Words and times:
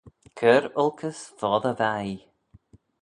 Cur 0.37 0.63
olkys 0.81 1.19
foddey 1.39 1.75
veih. 1.79 2.21